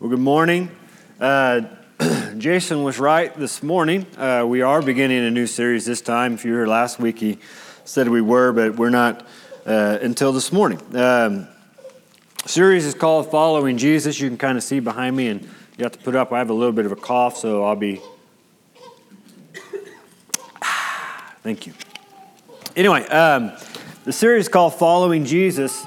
[0.00, 0.70] Well, good morning.
[1.18, 1.62] Uh,
[2.38, 4.06] Jason was right this morning.
[4.16, 6.34] Uh, we are beginning a new series this time.
[6.34, 7.38] If you were here last week, he
[7.84, 9.26] said we were, but we're not
[9.66, 10.80] uh, until this morning.
[10.94, 11.48] Um,
[12.46, 14.20] series is called Following Jesus.
[14.20, 16.32] You can kind of see behind me, and you have to put up.
[16.32, 18.00] I have a little bit of a cough, so I'll be.
[21.42, 21.72] Thank you.
[22.76, 23.50] Anyway, um,
[24.04, 25.84] the series is called Following Jesus,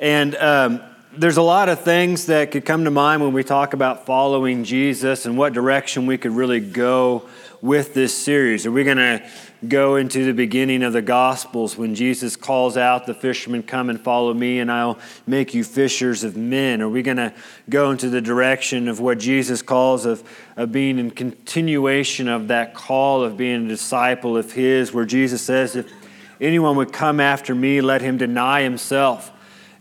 [0.00, 0.80] and um,
[1.16, 4.64] there's a lot of things that could come to mind when we talk about following
[4.64, 7.28] Jesus and what direction we could really go
[7.60, 8.66] with this series.
[8.66, 9.22] Are we going to
[9.66, 14.00] go into the beginning of the Gospels when Jesus calls out the fishermen, Come and
[14.00, 16.82] follow me, and I'll make you fishers of men?
[16.82, 17.32] Are we going to
[17.68, 20.22] go into the direction of what Jesus calls of,
[20.56, 25.42] of being in continuation of that call of being a disciple of His, where Jesus
[25.42, 25.90] says, If
[26.40, 29.30] anyone would come after me, let him deny himself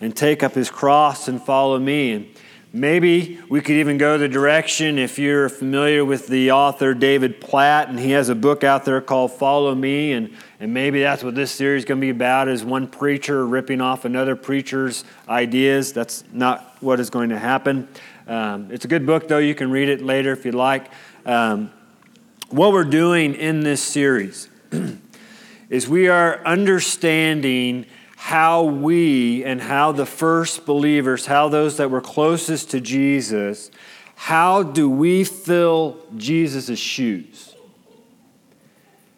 [0.03, 2.11] and take up his cross and follow me.
[2.11, 2.27] And
[2.73, 7.87] maybe we could even go the direction if you're familiar with the author David Platt,
[7.87, 11.35] and he has a book out there called Follow Me, and, and maybe that's what
[11.35, 15.93] this series is going to be about is one preacher ripping off another preacher's ideas.
[15.93, 17.87] That's not what is going to happen.
[18.27, 19.37] Um, it's a good book, though.
[19.37, 20.91] You can read it later if you'd like.
[21.25, 21.71] Um,
[22.49, 24.49] what we're doing in this series
[25.69, 27.85] is we are understanding
[28.23, 33.69] how we and how the first believers, how those that were closest to Jesus,
[34.15, 37.53] how do we fill Jesus' shoes?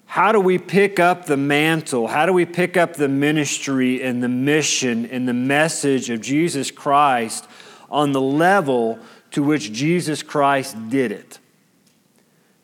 [0.08, 2.08] How do we pick up the mantle?
[2.08, 6.72] How do we pick up the ministry and the mission and the message of Jesus
[6.72, 7.48] Christ
[7.92, 8.98] on the level
[9.31, 11.38] to which Jesus Christ did it?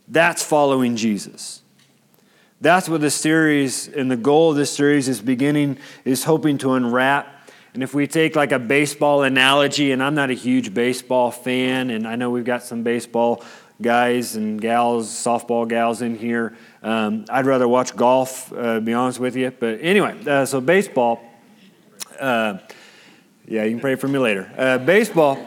[0.07, 1.60] That's following Jesus.
[2.61, 6.73] That's what this series and the goal of this series is beginning, is hoping to
[6.73, 7.49] unwrap.
[7.73, 11.89] And if we take like a baseball analogy, and I'm not a huge baseball fan,
[11.89, 13.43] and I know we've got some baseball
[13.81, 16.55] guys and gals, softball gals in here.
[16.83, 19.49] Um, I'd rather watch golf, uh, be honest with you.
[19.49, 21.19] But anyway, uh, so baseball.
[22.19, 22.59] Uh,
[23.47, 24.51] yeah, you can pray for me later.
[24.55, 25.43] Uh, baseball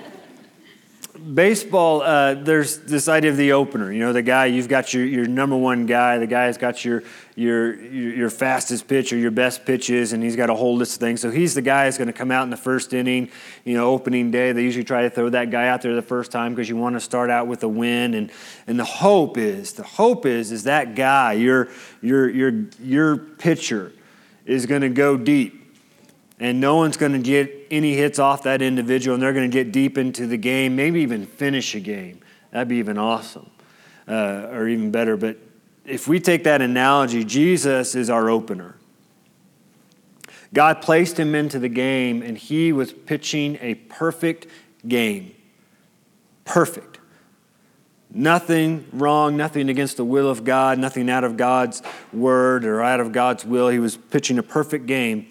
[1.32, 3.90] baseball, uh, there's this idea of the opener.
[3.92, 6.18] You know, the guy you've got your, your number one guy.
[6.18, 7.02] The guy's got your
[7.34, 11.00] your your fastest pitch or your best pitches, and he's got a whole list of
[11.00, 11.20] things.
[11.20, 13.30] So he's the guy that's going to come out in the first inning.
[13.64, 14.52] You know, opening day.
[14.52, 16.96] They usually try to throw that guy out there the first time because you want
[16.96, 18.14] to start out with a win.
[18.14, 18.30] And
[18.66, 21.68] and the hope is the hope is is that guy your
[22.02, 23.92] your your your pitcher
[24.44, 25.63] is going to go deep
[26.44, 29.65] and no one's going to get any hits off that individual, and they're going to
[29.65, 32.21] get deep into the game, maybe even finish a game.
[32.50, 33.49] That'd be even awesome,
[34.06, 35.16] uh, or even better.
[35.16, 35.38] But
[35.87, 38.77] if we take that analogy, Jesus is our opener.
[40.53, 44.47] God placed him into the game, and he was pitching a perfect
[44.87, 45.34] game.
[46.44, 46.99] Perfect.
[48.10, 53.00] Nothing wrong, nothing against the will of God, nothing out of God's word or out
[53.00, 53.71] of God's will.
[53.71, 55.28] He was pitching a perfect game.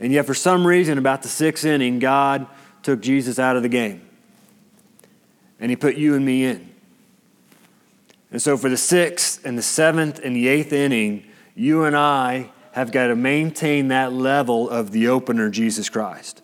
[0.00, 2.46] And yet, for some reason, about the sixth inning, God
[2.82, 4.08] took Jesus out of the game.
[5.58, 6.70] And he put you and me in.
[8.30, 12.50] And so, for the sixth and the seventh and the eighth inning, you and I
[12.72, 16.42] have got to maintain that level of the opener, Jesus Christ.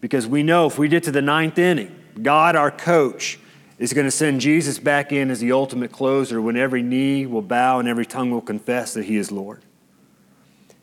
[0.00, 3.38] Because we know if we get to the ninth inning, God, our coach,
[3.78, 7.40] is going to send Jesus back in as the ultimate closer when every knee will
[7.40, 9.64] bow and every tongue will confess that he is Lord.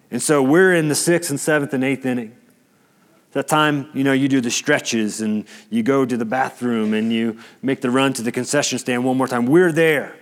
[0.10, 2.36] And so we're in the sixth and seventh and eighth inning.
[3.34, 7.12] That time, you know, you do the stretches and you go to the bathroom and
[7.12, 9.46] you make the run to the concession stand one more time.
[9.46, 10.16] We're there.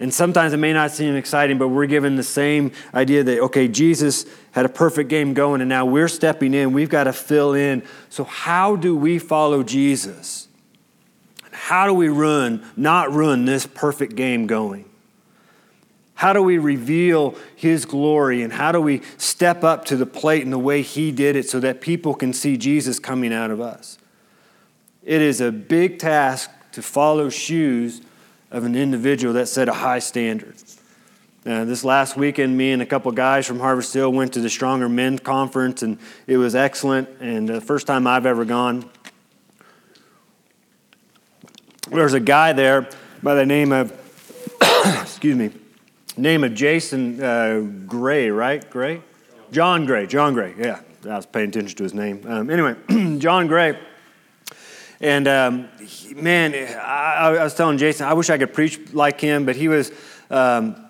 [0.00, 3.68] And sometimes it may not seem exciting, but we're given the same idea that, okay,
[3.68, 6.72] Jesus had a perfect game going and now we're stepping in.
[6.72, 7.82] We've got to fill in.
[8.08, 10.48] So, how do we follow Jesus?
[11.52, 14.89] How do we run, not run this perfect game going?
[16.20, 20.42] How do we reveal His glory and how do we step up to the plate
[20.42, 23.58] in the way He did it so that people can see Jesus coming out of
[23.58, 23.96] us?
[25.02, 28.02] It is a big task to follow shoes
[28.50, 30.56] of an individual that set a high standard.
[31.46, 34.50] Uh, this last weekend, me and a couple guys from Harvest Hill went to the
[34.50, 35.96] Stronger Men Conference, and
[36.26, 37.08] it was excellent.
[37.20, 38.90] And the first time I've ever gone,
[41.90, 42.90] there's a guy there
[43.22, 43.90] by the name of,
[45.00, 45.50] excuse me,
[46.16, 48.68] name of Jason uh, Gray, right?
[48.70, 49.02] Gray?
[49.52, 50.06] John Gray.
[50.06, 50.54] John Gray.
[50.58, 52.24] Yeah, I was paying attention to his name.
[52.26, 52.74] Um, anyway,
[53.18, 53.78] John Gray.
[55.00, 59.20] And um, he, man, I, I, was telling Jason, I wish I could preach like
[59.20, 59.92] him, but he was.
[60.28, 60.89] Um,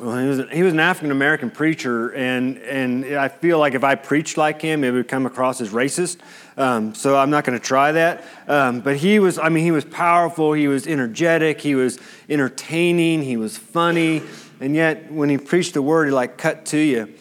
[0.00, 3.84] well, he was, he was an African American preacher, and, and I feel like if
[3.84, 6.18] I preached like him, it would come across as racist.
[6.56, 8.24] Um, so I'm not going to try that.
[8.48, 11.98] Um, but he was, I mean, he was powerful, he was energetic, he was
[12.28, 14.22] entertaining, he was funny,
[14.60, 17.14] and yet when he preached the word, he like cut to you.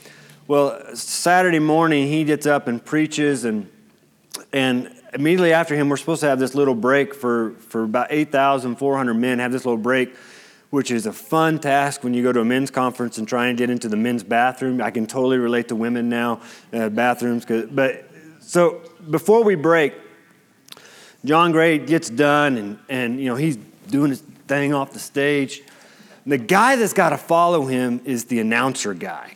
[0.47, 3.69] Well, Saturday morning, he gets up and preaches, and,
[4.51, 9.13] and immediately after him, we're supposed to have this little break for, for about 8,400
[9.13, 10.15] men, have this little break
[10.73, 13.59] which is a fun task when you go to a men's conference and try and
[13.59, 14.81] get into the men's bathroom.
[14.81, 16.41] I can totally relate to women now,
[16.73, 17.45] uh, bathrooms.
[17.45, 18.09] But
[18.39, 19.93] so before we break,
[21.23, 23.55] John Gray gets done and, and you know he's
[23.87, 25.61] doing his thing off the stage.
[26.25, 29.35] The guy that's got to follow him is the announcer guy.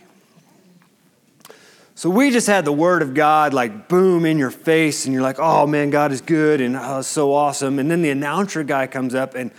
[1.94, 5.22] So we just had the word of God like boom in your face, and you're
[5.22, 7.78] like, oh man, God is good and oh, so awesome.
[7.78, 9.52] And then the announcer guy comes up and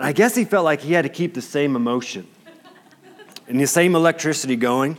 [0.00, 2.26] and I guess he felt like he had to keep the same emotion
[3.46, 4.96] and the same electricity going.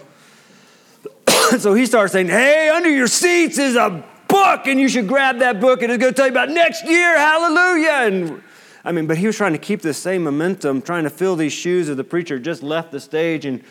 [1.57, 5.39] so he starts saying, Hey, under your seats is a book, and you should grab
[5.39, 7.17] that book, and it's going to tell you about next year.
[7.17, 7.89] Hallelujah.
[7.89, 8.43] And
[8.85, 11.51] I mean, but he was trying to keep the same momentum, trying to fill these
[11.51, 13.63] shoes of the preacher just left the stage, and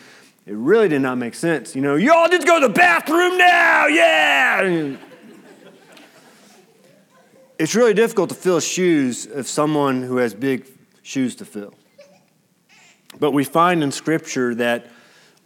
[0.45, 1.77] it really did not make sense.
[1.77, 4.97] You know, y'all just go to the bathroom now, yeah.
[7.57, 10.65] It's really difficult to fill shoes of someone who has big
[11.11, 11.73] shoes to fill.
[13.19, 14.87] But we find in Scripture that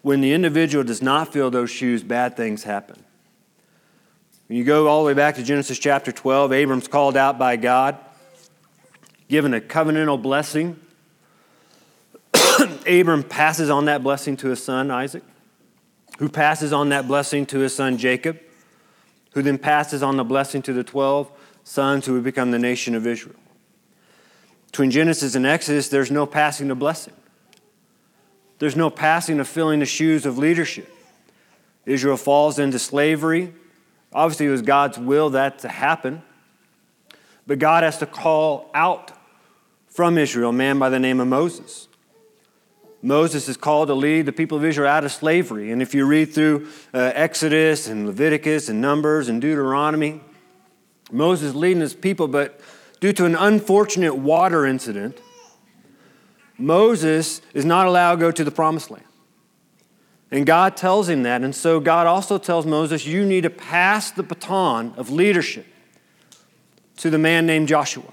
[0.03, 3.03] when the individual does not fill those shoes, bad things happen.
[4.47, 7.55] When you go all the way back to Genesis chapter 12, Abram's called out by
[7.55, 7.97] God,
[9.27, 10.79] given a covenantal blessing.
[12.87, 15.23] Abram passes on that blessing to his son Isaac,
[16.19, 18.39] who passes on that blessing to his son Jacob,
[19.33, 21.31] who then passes on the blessing to the 12
[21.63, 23.35] sons who would become the nation of Israel.
[24.75, 27.13] Between Genesis and Exodus, there's no passing the blessing.
[28.59, 30.93] There's no passing of filling the shoes of leadership.
[31.85, 33.53] Israel falls into slavery.
[34.11, 36.23] Obviously, it was God's will that to happen.
[37.47, 39.13] But God has to call out
[39.87, 41.87] from Israel a man by the name of Moses.
[43.01, 45.71] Moses is called to lead the people of Israel out of slavery.
[45.71, 50.19] And if you read through uh, Exodus and Leviticus and Numbers and Deuteronomy,
[51.13, 52.59] Moses is leading his people, but
[53.05, 55.21] due to an unfortunate water incident,
[56.57, 59.05] Moses is not allowed to go to the promised land.
[60.31, 61.43] And God tells him that.
[61.43, 65.67] And so God also tells Moses, you need to pass the baton of leadership
[66.97, 68.11] to the man named Joshua.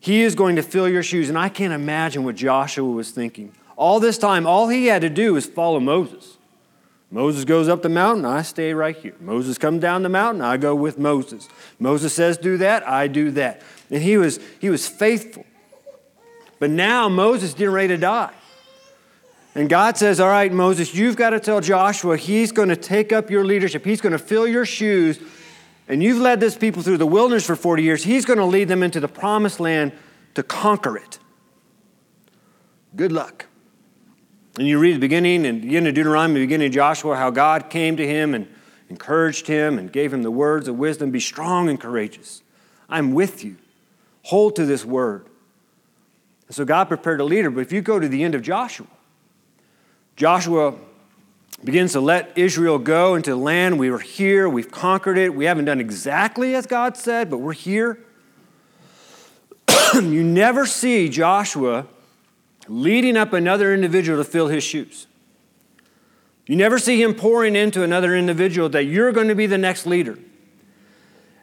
[0.00, 1.28] He is going to fill your shoes.
[1.28, 3.52] And I can't imagine what Joshua was thinking.
[3.76, 6.38] All this time, all he had to do was follow Moses.
[7.10, 9.14] Moses goes up the mountain, I stay right here.
[9.20, 11.48] Moses comes down the mountain, I go with Moses.
[11.78, 13.62] Moses says, Do that, I do that.
[13.90, 15.44] And he was, he was faithful.
[16.58, 18.32] But now Moses is getting ready to die.
[19.54, 23.12] And God says, All right, Moses, you've got to tell Joshua he's going to take
[23.12, 23.84] up your leadership.
[23.84, 25.18] He's going to fill your shoes.
[25.88, 28.04] And you've led this people through the wilderness for 40 years.
[28.04, 29.92] He's going to lead them into the promised land
[30.34, 31.18] to conquer it.
[32.94, 33.46] Good luck.
[34.58, 37.30] And you read the beginning and the end of Deuteronomy, the beginning of Joshua, how
[37.30, 38.48] God came to him and
[38.88, 42.42] encouraged him and gave him the words of wisdom be strong and courageous.
[42.88, 43.56] I'm with you.
[44.26, 45.28] Hold to this word.
[46.48, 47.48] And so God prepared a leader.
[47.48, 48.88] But if you go to the end of Joshua,
[50.16, 50.74] Joshua
[51.62, 53.78] begins to let Israel go into the land.
[53.78, 55.32] We were here, we've conquered it.
[55.32, 58.00] We haven't done exactly as God said, but we're here.
[59.94, 61.86] you never see Joshua
[62.66, 65.06] leading up another individual to fill his shoes.
[66.46, 69.86] You never see him pouring into another individual that you're going to be the next
[69.86, 70.18] leader.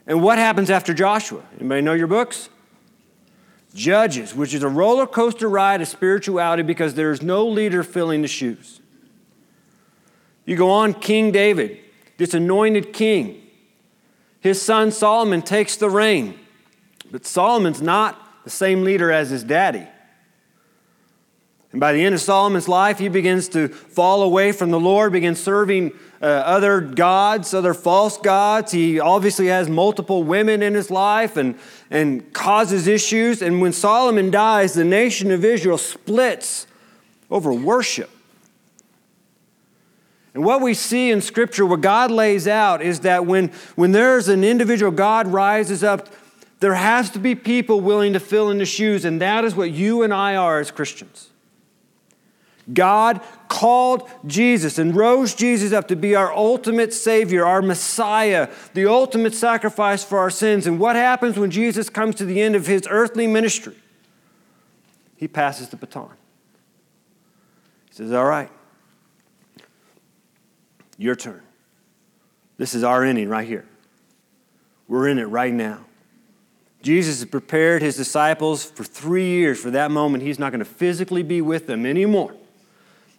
[0.06, 1.42] And what happens after Joshua?
[1.58, 2.50] Anybody know your books?
[3.74, 8.28] Judges, which is a roller coaster ride of spirituality because there's no leader filling the
[8.28, 8.80] shoes.
[10.44, 11.80] You go on, King David,
[12.16, 13.42] this anointed king.
[14.40, 16.38] His son Solomon takes the reign,
[17.10, 19.88] but Solomon's not the same leader as his daddy.
[21.72, 25.10] And by the end of Solomon's life, he begins to fall away from the Lord,
[25.12, 28.70] begins serving uh, other gods, other false gods.
[28.70, 31.58] He obviously has multiple women in his life and,
[31.90, 33.42] and causes issues.
[33.42, 36.66] And when Solomon dies, the nation of Israel splits
[37.30, 38.10] over worship.
[40.34, 44.28] And what we see in Scripture, what God lays out, is that when, when there's
[44.28, 46.08] an individual, God rises up,
[46.58, 49.04] there has to be people willing to fill in the shoes.
[49.04, 51.30] And that is what you and I are as Christians.
[52.72, 58.86] God called Jesus and rose Jesus up to be our ultimate Savior, our Messiah, the
[58.86, 60.66] ultimate sacrifice for our sins.
[60.66, 63.76] And what happens when Jesus comes to the end of his earthly ministry?
[65.16, 66.10] He passes the baton.
[67.90, 68.50] He says, All right,
[70.96, 71.42] your turn.
[72.56, 73.66] This is our inning right here.
[74.88, 75.84] We're in it right now.
[76.82, 80.22] Jesus has prepared his disciples for three years for that moment.
[80.22, 82.34] He's not going to physically be with them anymore.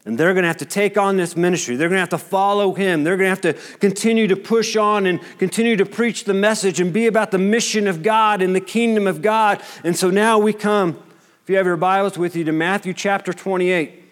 [0.06, 1.76] And they're going to have to take on this ministry.
[1.76, 3.04] They're going to have to follow him.
[3.04, 6.80] They're going to have to continue to push on and continue to preach the message
[6.80, 9.64] and be about the mission of God and the kingdom of God.
[9.84, 11.02] And so now we come,
[11.44, 14.04] if you have your Bibles with you, to Matthew chapter 28.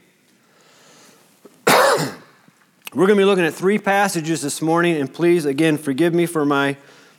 [1.67, 6.25] We're going to be looking at three passages this morning, and please, again, forgive me
[6.25, 6.75] for my,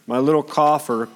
[0.06, 1.08] my little cough or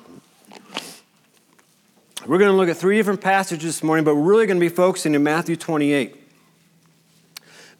[2.27, 4.61] we're going to look at three different passages this morning, but we're really going to
[4.61, 6.18] be focusing in Matthew 28.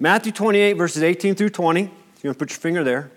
[0.01, 1.81] Matthew 28, verses 18 through 20.
[1.83, 3.11] You want to put your finger there.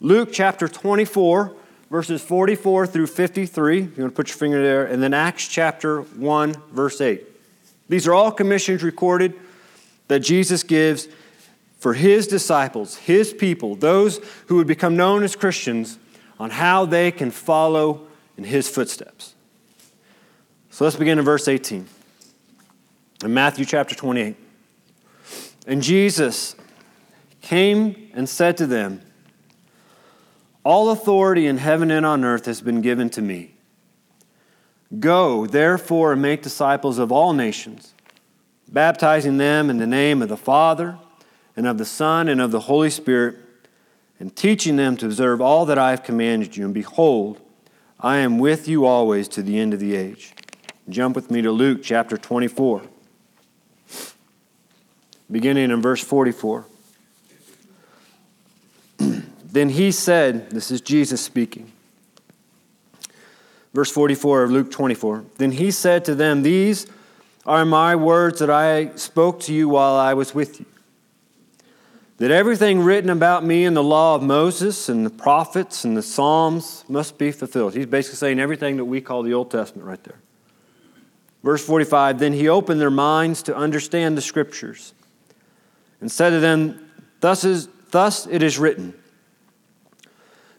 [0.00, 1.54] Luke chapter 24,
[1.90, 3.76] verses 44 through 53.
[3.76, 4.86] You want to put your finger there.
[4.86, 7.22] And then Acts chapter 1, verse 8.
[7.88, 9.34] These are all commissions recorded
[10.08, 11.06] that Jesus gives
[11.78, 15.98] for his disciples, his people, those who would become known as Christians,
[16.40, 18.06] on how they can follow
[18.38, 19.34] in his footsteps.
[20.70, 21.86] So let's begin in verse 18.
[23.24, 24.36] In Matthew chapter 28.
[25.66, 26.54] And Jesus
[27.40, 29.02] came and said to them,
[30.64, 33.54] All authority in heaven and on earth has been given to me.
[35.00, 37.94] Go, therefore, and make disciples of all nations,
[38.68, 40.98] baptizing them in the name of the Father,
[41.56, 43.36] and of the Son, and of the Holy Spirit,
[44.20, 46.64] and teaching them to observe all that I have commanded you.
[46.64, 47.40] And behold,
[47.98, 50.32] I am with you always to the end of the age.
[50.88, 52.82] Jump with me to Luke chapter 24,
[55.30, 56.66] beginning in verse 44.
[58.98, 61.72] then he said, This is Jesus speaking.
[63.74, 65.24] Verse 44 of Luke 24.
[65.36, 66.86] Then he said to them, These
[67.44, 70.66] are my words that I spoke to you while I was with you.
[72.18, 76.02] That everything written about me in the law of Moses and the prophets and the
[76.02, 77.74] Psalms must be fulfilled.
[77.74, 80.18] He's basically saying everything that we call the Old Testament right there.
[81.42, 84.94] Verse 45 Then he opened their minds to understand the scriptures
[86.00, 88.94] and said to them, Thus, is, thus it is written,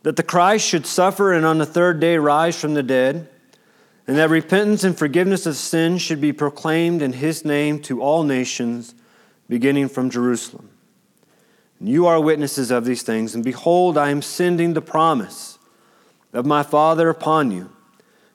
[0.04, 3.30] that the Christ should suffer and on the third day rise from the dead,
[4.08, 8.24] and that repentance and forgiveness of sins should be proclaimed in his name to all
[8.24, 8.96] nations,
[9.50, 10.70] beginning from Jerusalem.
[11.80, 15.60] And you are witnesses of these things, and behold, I am sending the promise
[16.34, 17.70] of my Father upon you.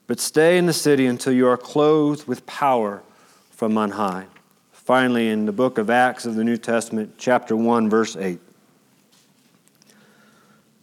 [0.06, 3.02] But stay in the city until you are clothed with power
[3.50, 4.26] from on high.
[4.85, 8.41] Finally, in the book of Acts of the New Testament, chapter 1, verse 8.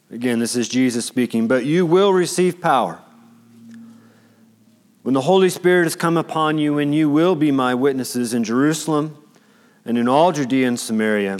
[0.10, 1.50] Again, this is Jesus speaking.
[1.50, 3.02] But you will receive power
[5.02, 8.46] when the Holy Spirit has come upon you, and you will be my witnesses in
[8.46, 9.18] Jerusalem
[9.84, 11.38] and in all Judea and Samaria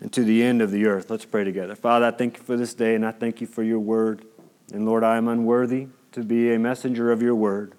[0.00, 1.08] and to the end of the earth.
[1.08, 1.76] Let's pray together.
[1.76, 4.24] Father, I thank you for this day, and I thank you for your word.
[4.72, 7.74] And Lord, I am unworthy to be a messenger of your word,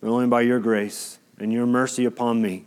[0.00, 2.64] but only by your grace and your mercy upon me.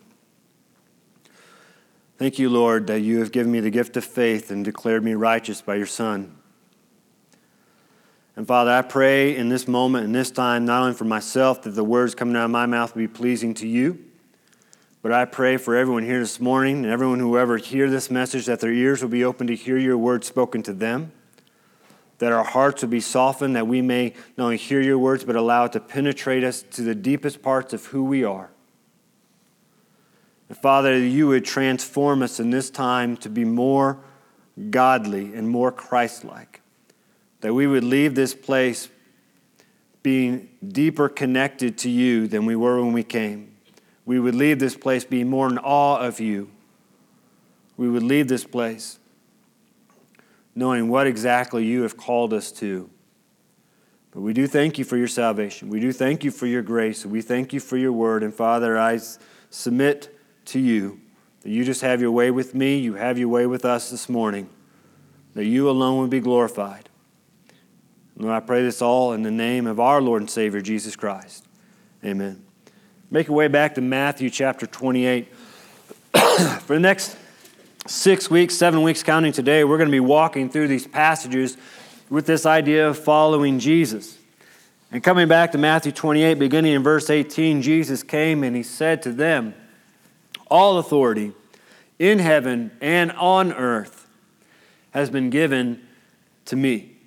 [2.22, 5.16] Thank you, Lord, that you have given me the gift of faith and declared me
[5.16, 6.38] righteous by your Son.
[8.36, 11.72] And Father, I pray in this moment and this time, not only for myself, that
[11.72, 14.06] the words coming out of my mouth will be pleasing to you,
[15.02, 18.46] but I pray for everyone here this morning and everyone who ever hear this message
[18.46, 21.12] that their ears will be open to hear your word spoken to them
[22.20, 25.36] that our hearts will be softened, that we may not only hear your words, but
[25.36, 28.51] allow it to penetrate us to the deepest parts of who we are.
[30.52, 34.00] And Father, you would transform us in this time to be more
[34.70, 36.60] godly and more Christ like.
[37.40, 38.90] That we would leave this place
[40.04, 43.56] being deeper connected to you than we were when we came.
[44.06, 46.52] We would leave this place being more in awe of you.
[47.78, 49.00] We would leave this place
[50.54, 52.90] knowing what exactly you have called us to.
[54.12, 55.70] But we do thank you for your salvation.
[55.70, 57.06] We do thank you for your grace.
[57.06, 58.22] We thank you for your word.
[58.22, 59.00] And Father, I
[59.50, 60.11] submit
[60.46, 61.00] to you
[61.42, 64.08] that you just have your way with me, you have your way with us this
[64.08, 64.50] morning,
[65.34, 66.90] that you alone would be glorified.
[68.16, 71.46] Lord, I pray this all in the name of our Lord and Savior, Jesus Christ.
[72.06, 72.44] Amen.
[73.10, 75.28] Make your way back to Matthew chapter 28.
[76.14, 77.18] for the next
[77.88, 81.58] six weeks, seven weeks counting today, we're going to be walking through these passages
[82.10, 84.18] with this idea of following Jesus.
[84.92, 89.02] And coming back to Matthew 28, beginning in verse 18, Jesus came and he said
[89.04, 89.56] to them,
[90.52, 91.32] All authority
[91.98, 94.08] in heaven and on earth
[94.92, 95.82] has been given
[96.46, 96.98] to me.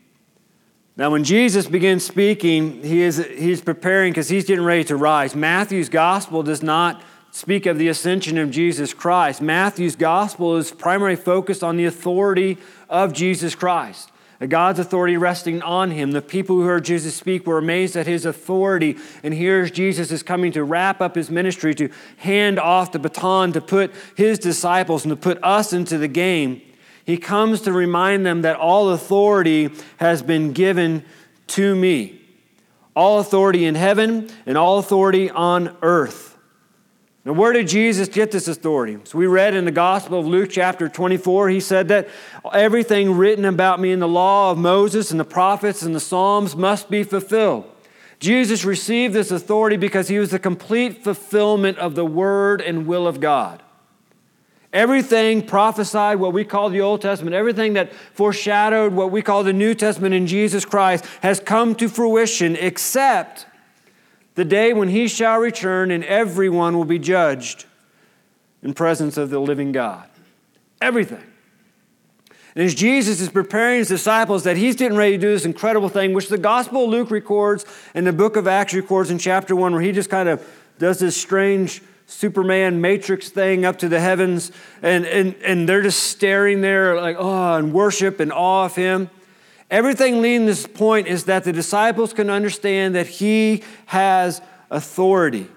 [0.97, 5.37] Now, when Jesus begins speaking, he is he's preparing because he's getting ready to rise.
[5.37, 9.43] Matthew's gospel does not speak of the ascension of Jesus Christ.
[9.43, 12.57] Matthew's gospel is primarily focused on the authority
[12.89, 14.13] of Jesus Christ.
[14.49, 16.13] God's authority resting on him.
[16.13, 18.97] The people who heard Jesus speak were amazed at his authority.
[19.23, 23.53] And here's Jesus is coming to wrap up his ministry, to hand off the baton,
[23.53, 26.63] to put his disciples and to put us into the game.
[27.05, 31.05] He comes to remind them that all authority has been given
[31.49, 32.21] to me.
[32.97, 36.34] All authority in heaven and all authority on earth.
[37.25, 38.99] Now, where did Jesus get this authority?
[39.05, 42.09] So, we read in the Gospel of Luke, chapter 24, he said that
[42.53, 46.55] everything written about me in the law of Moses and the prophets and the Psalms
[46.55, 47.65] must be fulfilled.
[48.21, 53.07] Jesus received this authority because he was the complete fulfillment of the word and will
[53.07, 53.63] of God.
[54.73, 59.53] Everything prophesied, what we call the Old Testament, everything that foreshadowed what we call the
[59.53, 63.47] New Testament in Jesus Christ has come to fruition except
[64.35, 67.67] the day when he shall return and everyone will be judged
[68.63, 70.09] in presence of the living God.
[70.81, 71.23] Everything.
[72.55, 75.89] And as Jesus is preparing his disciples that he's getting ready to do this incredible
[75.89, 77.65] thing, which the Gospel of Luke records
[77.95, 80.47] and the book of Acts records in chapter 1, where he just kind of
[80.79, 86.05] does this strange Superman matrix thing up to the heavens, and, and, and they're just
[86.05, 89.11] staring there like, oh, and worship and awe of him.
[89.71, 94.41] Everything leading this point is that the disciples can understand that he has
[94.71, 95.49] authority.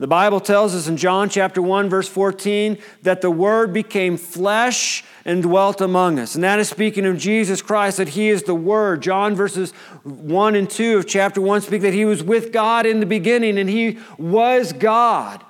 [0.00, 5.04] The Bible tells us in John chapter 1 verse 14 that the word became flesh
[5.26, 6.34] and dwelt among us.
[6.34, 9.02] And that is speaking of Jesus Christ that he is the word.
[9.02, 9.72] John verses
[10.04, 13.58] 1 and 2 of chapter 1 speak that he was with God in the beginning
[13.58, 15.44] and he was God.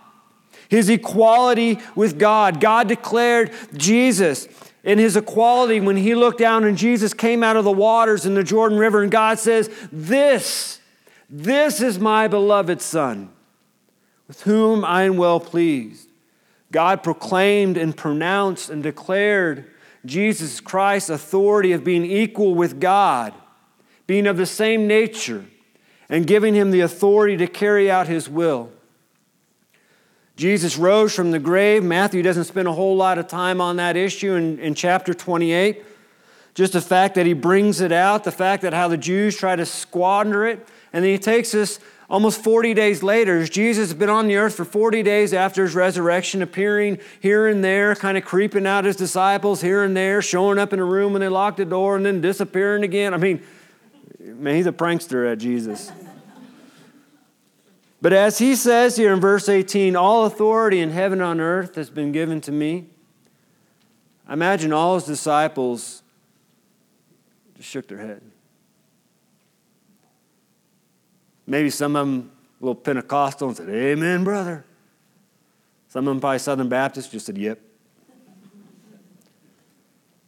[0.69, 2.61] His equality with God.
[2.61, 4.49] God declared Jesus
[4.83, 8.35] in his equality when he looked down and Jesus came out of the waters in
[8.35, 10.81] the Jordan River, and God says, This,
[11.29, 13.31] this is my beloved Son,
[14.27, 16.09] with whom I am well pleased.
[16.73, 19.71] God proclaimed and pronounced and declared
[20.07, 23.35] Jesus Christ's authority of being equal with God,
[24.07, 25.45] being of the same nature,
[26.09, 28.71] and giving him the authority to carry out his will.
[30.41, 31.85] Jesus rose from the grave.
[31.85, 35.85] Matthew doesn't spend a whole lot of time on that issue in, in chapter 28.
[36.55, 39.55] Just the fact that he brings it out, the fact that how the Jews try
[39.55, 40.67] to squander it.
[40.95, 43.47] And then he takes us almost 40 days later.
[43.47, 47.63] Jesus has been on the earth for 40 days after his resurrection, appearing here and
[47.63, 51.13] there, kind of creeping out his disciples here and there, showing up in a room
[51.13, 53.13] when they locked the door and then disappearing again.
[53.13, 53.43] I mean,
[54.19, 55.93] man, he's a prankster at Jesus.
[58.03, 61.75] But as he says here in verse 18, all authority in heaven and on earth
[61.75, 62.87] has been given to me.
[64.27, 66.03] I imagine all his disciples
[67.57, 68.23] just shook their head.
[71.47, 74.65] Maybe some of them a little Pentecostal and said, Amen, brother.
[75.89, 77.59] Some of them probably Southern Baptist just said, Yep.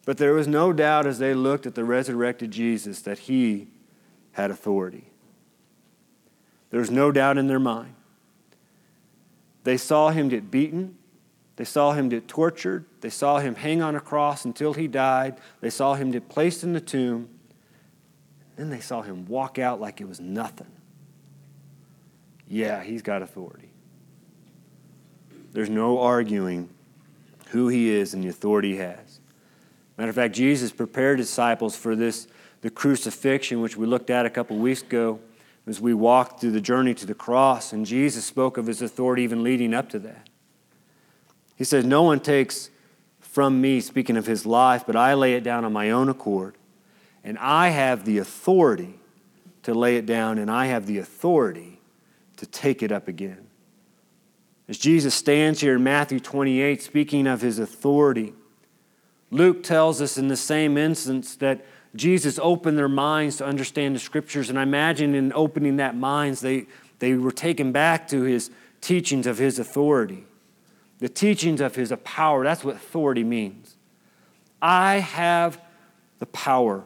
[0.04, 3.68] But there was no doubt as they looked at the resurrected Jesus that he
[4.32, 5.11] had authority.
[6.72, 7.94] There's no doubt in their mind.
[9.62, 10.96] They saw him get beaten.
[11.56, 12.86] They saw him get tortured.
[13.02, 15.36] They saw him hang on a cross until he died.
[15.60, 17.28] They saw him get placed in the tomb.
[18.56, 20.72] Then they saw him walk out like it was nothing.
[22.48, 23.68] Yeah, he's got authority.
[25.52, 26.70] There's no arguing
[27.50, 29.20] who he is and the authority he has.
[29.98, 32.28] Matter of fact, Jesus prepared disciples for this,
[32.62, 35.20] the crucifixion, which we looked at a couple weeks ago
[35.66, 39.22] as we walked through the journey to the cross, and Jesus spoke of his authority
[39.22, 40.28] even leading up to that.
[41.56, 42.70] He says, No one takes
[43.20, 46.56] from me, speaking of his life, but I lay it down on my own accord.
[47.24, 48.98] And I have the authority
[49.62, 51.80] to lay it down, and I have the authority
[52.36, 53.46] to take it up again.
[54.68, 58.32] As Jesus stands here in Matthew 28, speaking of his authority,
[59.30, 64.00] Luke tells us in the same instance that Jesus opened their minds to understand the
[64.00, 64.48] scriptures.
[64.48, 66.66] And I imagine in opening that minds, they,
[66.98, 68.50] they were taken back to his
[68.80, 70.24] teachings of his authority,
[70.98, 72.44] the teachings of his power.
[72.44, 73.76] That's what authority means.
[74.60, 75.60] I have
[76.18, 76.84] the power.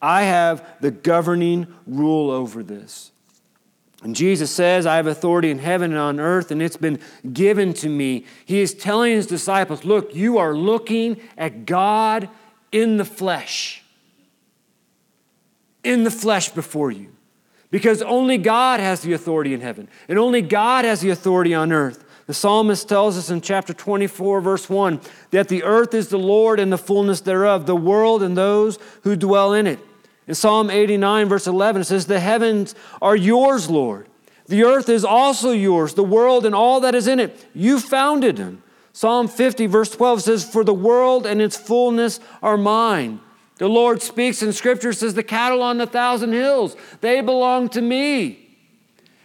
[0.00, 3.10] I have the governing rule over this.
[4.02, 7.00] And Jesus says, I have authority in heaven and on earth, and it's been
[7.32, 8.26] given to me.
[8.44, 12.28] He is telling his disciples, Look, you are looking at God
[12.74, 13.84] in the flesh.
[15.84, 17.14] In the flesh before you.
[17.70, 21.72] Because only God has the authority in heaven, and only God has the authority on
[21.72, 22.04] earth.
[22.26, 26.58] The psalmist tells us in chapter 24, verse 1, that the earth is the Lord
[26.58, 29.78] and the fullness thereof, the world and those who dwell in it.
[30.26, 34.08] In Psalm 89, verse 11, it says, The heavens are yours, Lord.
[34.46, 37.46] The earth is also yours, the world and all that is in it.
[37.54, 38.63] You founded them.
[38.94, 43.20] Psalm 50, verse 12 says, For the world and its fullness are mine.
[43.56, 47.82] The Lord speaks in Scripture, says, The cattle on the thousand hills, they belong to
[47.82, 48.38] me.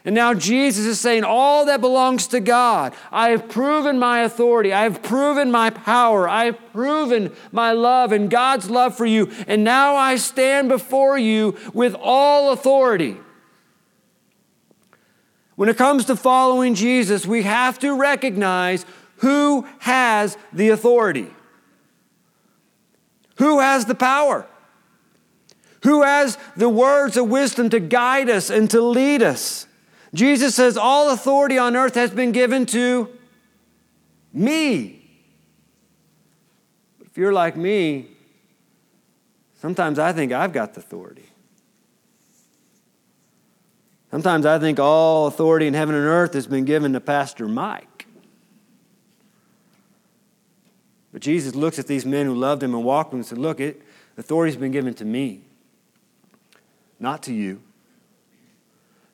[0.04, 2.96] And now Jesus is saying, All that belongs to God.
[3.12, 4.74] I have proven my authority.
[4.74, 6.28] I have proven my power.
[6.28, 9.32] I have proven my love and God's love for you.
[9.48, 13.18] And now I stand before you with all authority.
[15.56, 18.84] When it comes to following Jesus, we have to recognize
[19.20, 21.30] who has the authority,
[23.38, 24.46] who has the power,
[25.84, 29.68] who has the words of wisdom to guide us and to lead us.
[30.14, 33.10] Jesus says, All authority on earth has been given to
[34.34, 34.96] me.
[36.98, 38.08] But if you're like me,
[39.62, 41.26] sometimes I think I've got the authority.
[44.12, 47.89] Sometimes I think all authority in heaven and earth has been given to Pastor Mike.
[51.12, 53.38] But Jesus looks at these men who loved him and walked with him and said,
[53.38, 53.82] Look, it,
[54.18, 55.42] authority's been given to me,
[57.00, 57.62] not to you,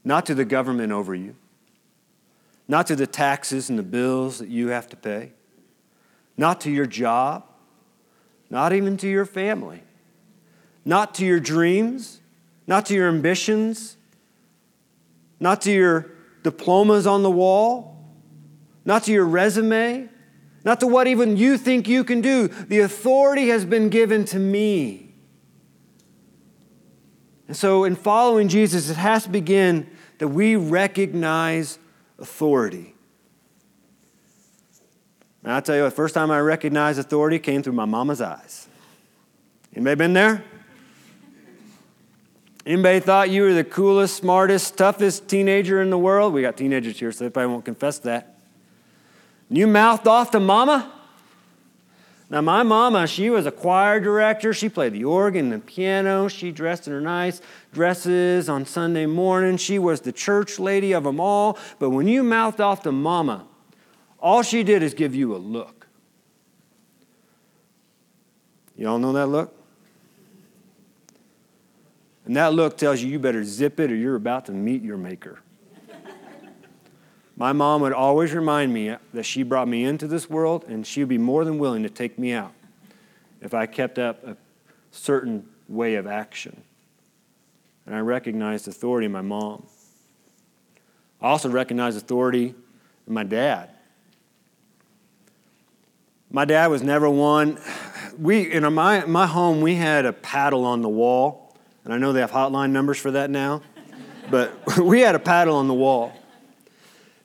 [0.04, 1.36] not to the government over you,
[2.68, 5.32] not to the taxes and the bills that you have to pay,
[6.38, 7.46] not to your job,
[8.50, 9.84] not even to your family,
[10.84, 12.20] not to your dreams,
[12.68, 13.98] not to your ambitions
[15.40, 16.12] not to your
[16.44, 18.04] diplomas on the wall,
[18.86, 20.10] not to your resume,
[20.66, 22.48] not to what even you think you can do.
[22.48, 25.14] The authority has been given to me.
[27.48, 31.78] And so, in following Jesus, it has to begin that we recognize
[32.18, 32.96] authority.
[35.44, 38.68] And I'll tell you, the first time I recognized authority came through my mama's eyes.
[39.76, 40.44] Anybody been there?
[42.66, 46.34] Anybody thought you were the coolest, smartest, toughest teenager in the world?
[46.34, 48.35] We got teenagers here, so they probably won't confess that.
[49.50, 50.92] You mouthed off to mama?
[52.30, 54.52] Now, my mama, she was a choir director.
[54.52, 56.28] She played the organ and the piano.
[56.28, 57.40] She dressed in her nice
[57.72, 59.58] dresses on Sunday morning.
[59.58, 61.60] She was the church lady of them all.
[61.78, 63.46] But when you mouthed off to mama,
[64.20, 65.86] all she did is give you a look.
[68.76, 69.56] You all know that look?
[72.26, 74.98] And that look tells you you better zip it or you're about to meet your
[74.98, 75.40] maker.
[77.38, 81.02] My mom would always remind me that she brought me into this world and she
[81.02, 82.54] would be more than willing to take me out
[83.42, 84.38] if I kept up a
[84.92, 86.62] certain way of action.
[87.86, 89.66] And I recognized authority in my mom.
[91.22, 92.56] I also recognized authority
[93.08, 93.70] in my dad.
[96.32, 97.60] My dad was never one.
[98.18, 102.14] We in my my home we had a paddle on the wall and I know
[102.14, 103.62] they have hotline numbers for that now,
[104.32, 106.14] but we had a paddle on the wall.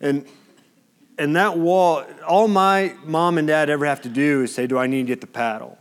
[0.00, 0.26] And,
[1.18, 4.78] and that wall, all my mom and dad ever have to do is say, Do
[4.78, 5.78] I need to get the paddle?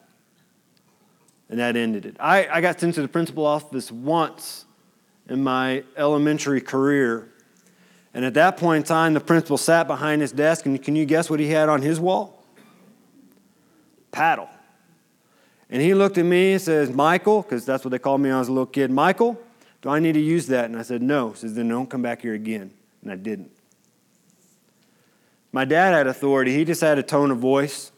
[1.50, 2.16] And that ended it.
[2.20, 4.66] I, I got sent to the principal office once
[5.28, 7.32] in my elementary career.
[8.14, 11.06] And at that point in time, the principal sat behind his desk, and can you
[11.06, 12.44] guess what he had on his wall?
[14.12, 14.50] Paddle.
[15.70, 18.36] And he looked at me and says, Michael, because that's what they called me when
[18.36, 19.40] I was a little kid, Michael,
[19.82, 20.66] do I need to use that?
[20.66, 21.30] And I said, no.
[21.30, 22.72] He says, then don't come back here again.
[23.04, 23.52] And I didn't.
[25.52, 26.56] My dad had authority.
[26.56, 27.92] He just had a tone of voice.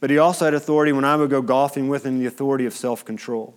[0.00, 2.72] But he also had authority when I would go golfing with him, the authority of
[2.72, 3.54] self control.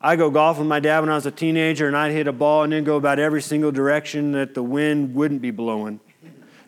[0.00, 2.32] I go golf with my dad when I was a teenager, and I'd hit a
[2.32, 6.00] ball and then go about every single direction that the wind wouldn't be blowing.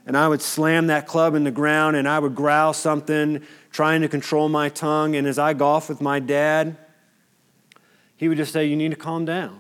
[0.07, 4.03] And I would slam that club in the ground, and I would growl something, trying
[4.03, 5.17] to control my tongue.
[5.17, 6.77] And as I golf with my dad,
[8.17, 9.59] he would just say, You need to calm down.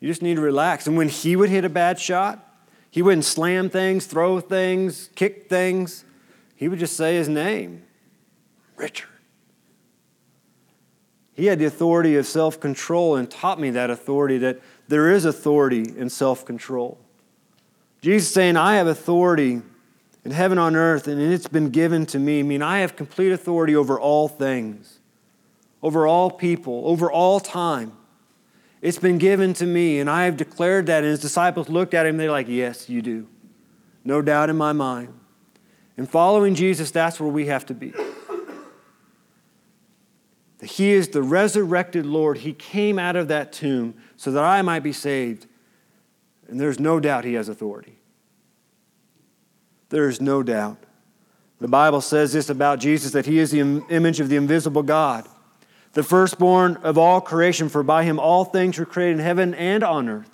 [0.00, 0.86] You just need to relax.
[0.86, 2.51] And when he would hit a bad shot,
[2.92, 6.04] he wouldn't slam things, throw things, kick things.
[6.54, 7.84] He would just say his name
[8.76, 9.08] Richard.
[11.32, 15.24] He had the authority of self control and taught me that authority that there is
[15.24, 16.98] authority in self control.
[18.02, 19.62] Jesus saying, I have authority
[20.22, 22.40] in heaven on earth, and it's been given to me.
[22.40, 24.98] I mean, I have complete authority over all things,
[25.82, 27.96] over all people, over all time.
[28.82, 31.04] It's been given to me, and I have declared that.
[31.04, 33.28] And his disciples looked at him, they're like, Yes, you do.
[34.04, 35.18] No doubt in my mind.
[35.96, 37.94] And following Jesus, that's where we have to be.
[40.58, 42.38] That he is the resurrected Lord.
[42.38, 45.46] He came out of that tomb so that I might be saved.
[46.48, 47.98] And there's no doubt he has authority.
[49.90, 50.78] There is no doubt.
[51.60, 55.28] The Bible says this about Jesus that he is the image of the invisible God,
[55.92, 59.82] the firstborn of all creation, for by him all things were created in heaven and
[59.82, 60.30] on earth,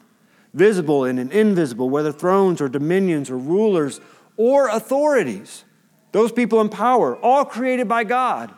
[0.55, 4.01] visible and invisible, whether thrones or dominions or rulers
[4.37, 5.65] or authorities.
[6.13, 8.55] Those people in power, all created by God.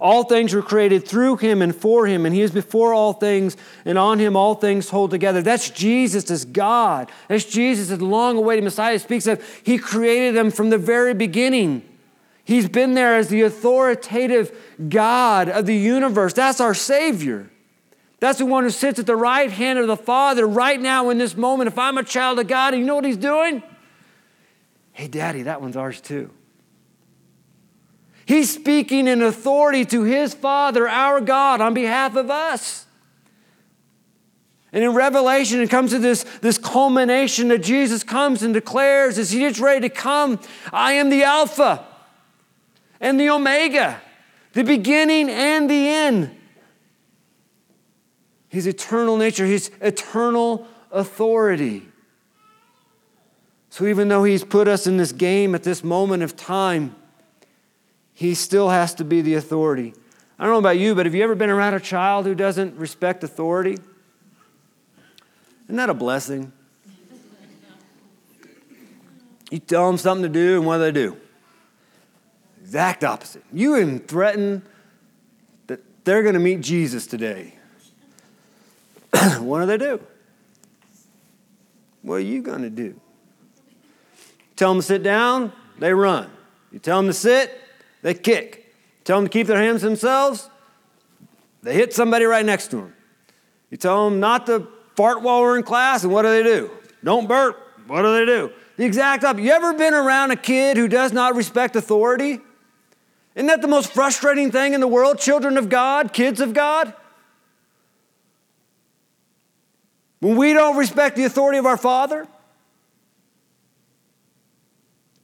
[0.00, 3.56] All things were created through him and for him, and he is before all things,
[3.84, 5.42] and on him all things hold together.
[5.42, 7.12] That's Jesus as God.
[7.28, 9.44] That's Jesus as long awaited Messiah speaks of.
[9.62, 11.88] He created them from the very beginning.
[12.44, 14.56] He's been there as the authoritative
[14.88, 16.32] God of the universe.
[16.32, 17.50] That's our Savior.
[18.18, 21.18] That's the one who sits at the right hand of the Father right now in
[21.18, 21.68] this moment.
[21.68, 23.62] If I'm a child of God, you know what He's doing?
[24.92, 26.30] Hey, Daddy, that one's ours too.
[28.24, 32.86] He's speaking in authority to his Father, our God, on behalf of us.
[34.72, 39.30] And in Revelation, it comes to this, this culmination that Jesus comes and declares as
[39.30, 40.40] he gets ready to come
[40.72, 41.84] I am the Alpha
[43.02, 44.00] and the Omega,
[44.52, 46.30] the beginning and the end.
[48.48, 51.88] His eternal nature, his eternal authority.
[53.70, 56.94] So even though he's put us in this game at this moment of time,
[58.14, 59.94] he still has to be the authority.
[60.38, 62.76] I don't know about you, but have you ever been around a child who doesn't
[62.76, 63.78] respect authority?
[65.64, 66.52] Isn't that a blessing?
[69.50, 71.16] You tell them something to do, and what do they do?
[72.72, 73.44] Exact opposite.
[73.52, 74.62] You even threaten
[75.66, 77.52] that they're going to meet Jesus today.
[79.40, 80.00] what do they do?
[82.00, 82.98] What are you going to do?
[84.56, 86.30] Tell them to sit down, they run.
[86.70, 87.60] You tell them to sit,
[88.00, 88.74] they kick.
[89.04, 90.48] Tell them to keep their hands themselves,
[91.62, 92.94] they hit somebody right next to them.
[93.68, 96.70] You tell them not to fart while we're in class, and what do they do?
[97.04, 97.58] Don't burp.
[97.86, 98.50] What do they do?
[98.78, 99.44] The exact opposite.
[99.44, 102.40] You ever been around a kid who does not respect authority?
[103.34, 105.18] Isn't that the most frustrating thing in the world?
[105.18, 106.92] Children of God, kids of God?
[110.20, 112.28] When we don't respect the authority of our Father,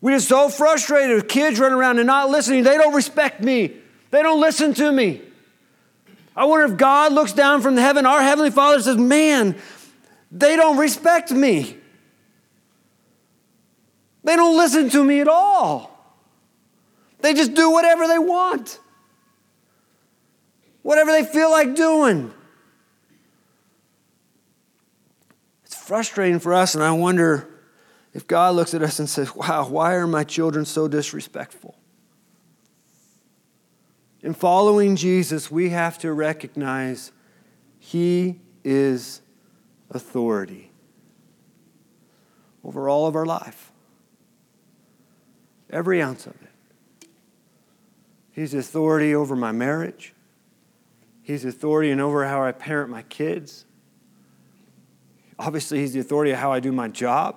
[0.00, 2.64] we get so frustrated with kids running around and not listening.
[2.64, 3.74] They don't respect me.
[4.10, 5.20] They don't listen to me.
[6.36, 9.56] I wonder if God looks down from heaven, our Heavenly Father says, Man,
[10.30, 11.76] they don't respect me.
[14.22, 15.97] They don't listen to me at all.
[17.20, 18.78] They just do whatever they want,
[20.82, 22.32] whatever they feel like doing.
[25.64, 27.48] It's frustrating for us, and I wonder
[28.14, 31.76] if God looks at us and says, Wow, why are my children so disrespectful?
[34.22, 37.12] In following Jesus, we have to recognize
[37.78, 39.22] He is
[39.90, 40.70] authority
[42.64, 43.72] over all of our life,
[45.70, 46.47] every ounce of it.
[48.38, 50.14] He's authority over my marriage.
[51.22, 53.64] He's authority and over how I parent my kids.
[55.38, 57.36] Obviously, He's the authority of how I do my job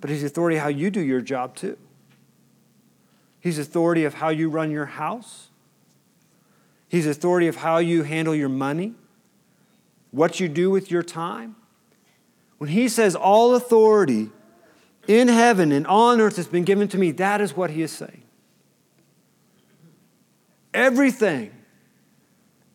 [0.00, 1.76] but He's authority how you do your job too.
[3.40, 5.48] He's authority of how you run your house.
[6.88, 8.94] He's authority of how you handle your money,
[10.10, 11.56] what you do with your time.
[12.58, 14.30] When He says, All authority
[15.06, 17.92] in heaven and on earth has been given to me, that is what He is
[17.92, 18.22] saying.
[20.76, 21.52] Everything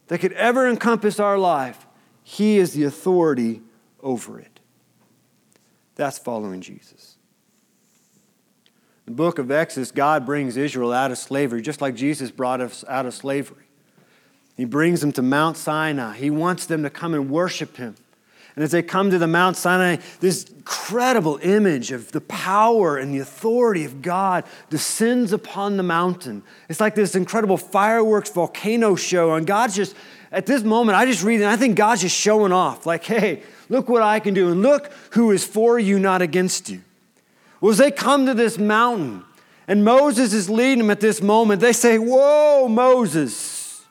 [0.08, 1.86] that could ever encompass our life,
[2.24, 3.62] He is the authority
[4.02, 4.60] over it.
[5.94, 7.18] That's following Jesus.
[9.06, 12.60] In the book of Exodus, God brings Israel out of slavery, just like Jesus brought
[12.60, 13.66] us out of slavery.
[14.58, 16.18] He brings them to Mount Sinai.
[16.18, 17.96] He wants them to come and worship Him.
[18.56, 23.14] And as they come to the Mount Sinai, this incredible image of the power and
[23.14, 26.44] the authority of God descends upon the mountain.
[26.70, 29.36] It's like this incredible fireworks volcano show.
[29.36, 29.96] And God's just,
[30.32, 32.86] at this moment, I just read it I think God's just showing off.
[32.86, 34.52] Like, hey, Look what I can do.
[34.52, 36.82] And look who is for you, not against you.
[37.62, 39.24] Well, as they come to this mountain,
[39.66, 43.86] and Moses is leading them at this moment, they say, Whoa, Moses,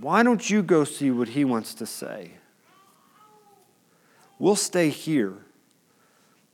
[0.00, 2.32] why don't you go see what he wants to say?
[4.38, 5.34] We'll stay here.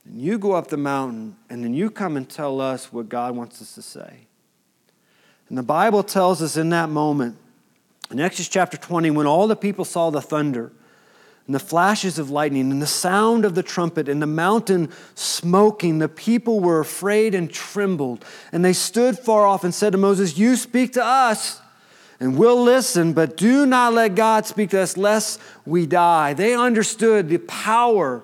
[0.04, 3.36] And you go up the mountain, and then you come and tell us what God
[3.36, 4.26] wants us to say.
[5.48, 7.36] And the Bible tells us in that moment,
[8.10, 10.72] in Exodus chapter 20, when all the people saw the thunder,
[11.46, 15.98] and the flashes of lightning and the sound of the trumpet and the mountain smoking,
[15.98, 18.24] the people were afraid and trembled.
[18.50, 21.60] And they stood far off and said to Moses, You speak to us,
[22.20, 26.32] and we'll listen, but do not let God speak to us, lest we die.
[26.32, 28.22] They understood the power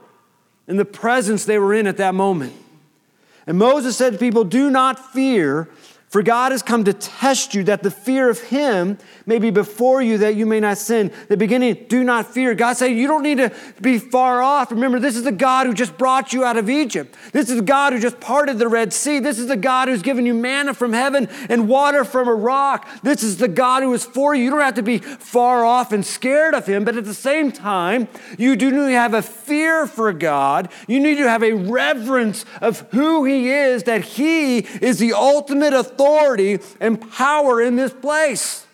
[0.69, 2.53] and the presence they were in at that moment.
[3.47, 5.69] And Moses said to people, Do not fear,
[6.09, 8.99] For God has come to test you that the fear of Him
[9.31, 11.13] may be before you that you may not sin.
[11.29, 12.53] The beginning, do not fear.
[12.57, 14.73] God said, You don't need to be far off.
[14.73, 17.15] Remember, this is the God who just brought you out of Egypt.
[17.33, 19.21] This is the God who just parted the Red Sea.
[19.21, 22.89] This is the God who's given you manna from heaven and water from a rock.
[23.05, 24.43] This is the God who is for you.
[24.43, 27.53] You don't have to be far off and scared of Him, but at the same
[27.53, 30.71] time, you do need to have a fear for God.
[30.89, 35.73] You need to have a reverence of who He is, that He is the ultimate
[35.73, 38.67] authority and power in this place.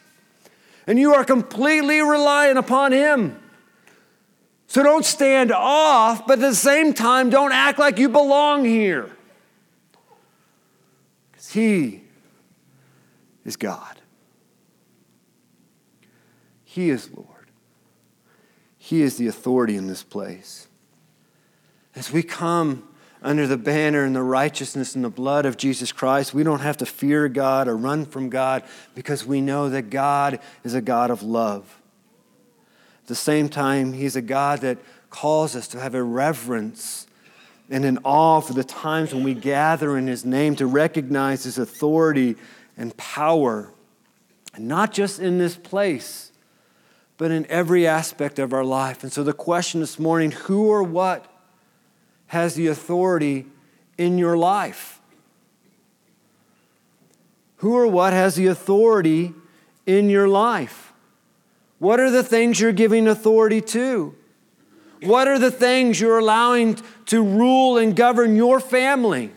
[0.86, 3.40] And you are completely reliant upon Him.
[4.68, 9.10] So don't stand off, but at the same time, don't act like you belong here.
[11.30, 12.02] Because He
[13.44, 14.00] is God,
[16.64, 17.50] He is Lord,
[18.76, 20.68] He is the authority in this place.
[21.94, 22.86] As we come
[23.22, 26.76] under the banner and the righteousness and the blood of Jesus Christ, we don't have
[26.78, 28.62] to fear God or run from God
[28.94, 31.80] because we know that God is a God of love.
[33.02, 34.78] At the same time, He's a God that
[35.10, 37.06] calls us to have a reverence
[37.70, 41.58] and an awe for the times when we gather in His name to recognize His
[41.58, 42.36] authority
[42.76, 43.72] and power,
[44.54, 46.32] and not just in this place,
[47.16, 49.02] but in every aspect of our life.
[49.02, 51.32] And so, the question this morning who or what
[52.28, 53.46] has the authority
[53.98, 55.00] in your life?
[57.56, 59.32] Who or what has the authority
[59.86, 60.92] in your life?
[61.78, 64.14] What are the things you're giving authority to?
[65.02, 69.30] What are the things you're allowing to rule and govern your family,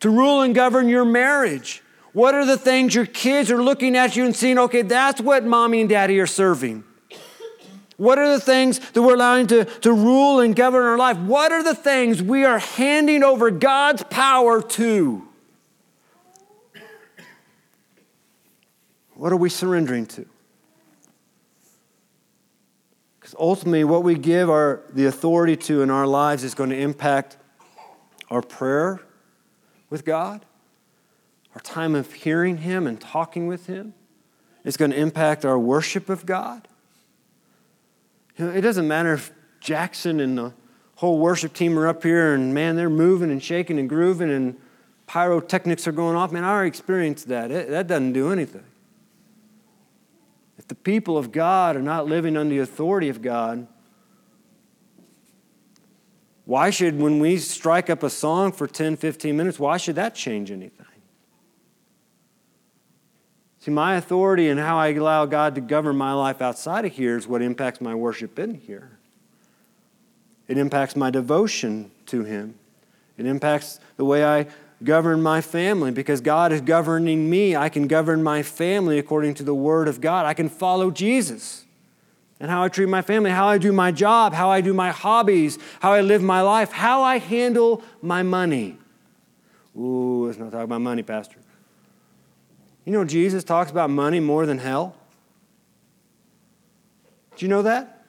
[0.00, 1.82] to rule and govern your marriage?
[2.12, 5.44] What are the things your kids are looking at you and seeing, okay, that's what
[5.44, 6.84] mommy and daddy are serving?
[8.00, 11.18] What are the things that we're allowing to, to rule and govern our life?
[11.18, 15.28] What are the things we are handing over God's power to?
[19.12, 20.24] What are we surrendering to?
[23.18, 26.78] Because ultimately, what we give our, the authority to in our lives is going to
[26.78, 27.36] impact
[28.30, 29.02] our prayer
[29.90, 30.46] with God,
[31.54, 33.92] our time of hearing Him and talking with Him.
[34.64, 36.66] It's going to impact our worship of God.
[38.40, 40.54] You know, it doesn't matter if Jackson and the
[40.94, 44.56] whole worship team are up here and man, they're moving and shaking and grooving and
[45.06, 46.32] pyrotechnics are going off.
[46.32, 47.50] Man, I already experienced that.
[47.50, 48.64] It, that doesn't do anything.
[50.56, 53.66] If the people of God are not living under the authority of God,
[56.46, 60.14] why should, when we strike up a song for 10, 15 minutes, why should that
[60.14, 60.79] change anything?
[63.60, 67.18] See, my authority and how I allow God to govern my life outside of here
[67.18, 68.98] is what impacts my worship in here.
[70.48, 72.54] It impacts my devotion to Him.
[73.18, 74.46] It impacts the way I
[74.82, 77.54] govern my family because God is governing me.
[77.54, 80.24] I can govern my family according to the Word of God.
[80.24, 81.66] I can follow Jesus
[82.40, 84.90] and how I treat my family, how I do my job, how I do my
[84.90, 88.78] hobbies, how I live my life, how I handle my money.
[89.76, 91.39] Ooh, let's not talk about money, Pastor.
[92.90, 94.96] You know, Jesus talks about money more than hell.
[97.36, 98.04] Do you know that?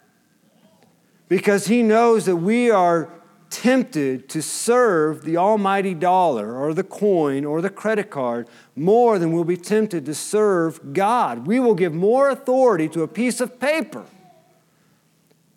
[1.29, 3.07] Because he knows that we are
[3.51, 9.31] tempted to serve the almighty dollar or the coin or the credit card more than
[9.31, 11.45] we'll be tempted to serve God.
[11.45, 14.07] We will give more authority to a piece of paper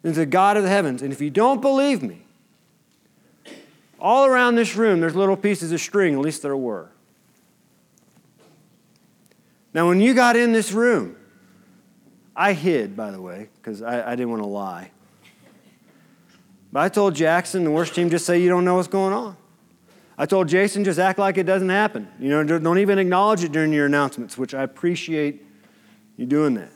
[0.02, 1.00] than to the God of the heavens.
[1.00, 2.26] And if you don't believe me,
[3.98, 6.90] all around this room there's little pieces of string, at least there were.
[9.74, 11.16] Now, when you got in this room,
[12.36, 14.90] I hid, by the way, because I, I, didn't want to lie.
[16.72, 19.36] But I told Jackson, the worst team, just say you don't know what's going on.
[20.16, 22.08] I told Jason, just act like it doesn't happen.
[22.20, 25.44] You know, don't even acknowledge it during your announcements, which I appreciate
[26.16, 26.70] you doing that.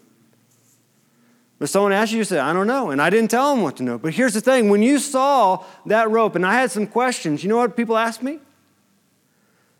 [1.60, 2.90] But someone asked you, you say, I don't know.
[2.90, 3.98] And I didn't tell them what to know.
[3.98, 7.48] But here's the thing when you saw that rope, and I had some questions, you
[7.48, 8.40] know what people asked me?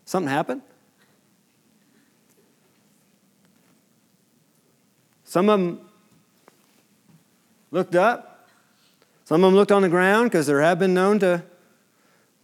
[0.04, 0.62] Something happened?
[5.28, 5.80] Some of them
[7.70, 8.48] looked up.
[9.26, 11.42] Some of them looked on the ground because there have been known to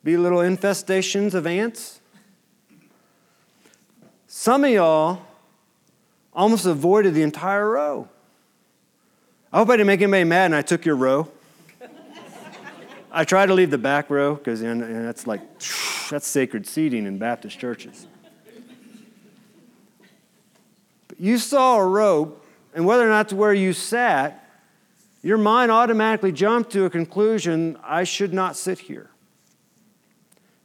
[0.05, 2.03] be little infestations of ants.
[4.27, 5.23] Some of y'all
[6.35, 8.07] almost avoided the entire row.
[9.51, 11.27] I hope I didn't make anybody mad and I took your row.
[13.11, 15.41] I try to leave the back row because that's like,
[16.11, 18.07] that's sacred seating in Baptist churches.
[21.09, 22.43] But you saw a rope
[22.75, 24.41] and whether or not to where you sat,
[25.23, 29.09] your mind automatically jumped to a conclusion I should not sit here.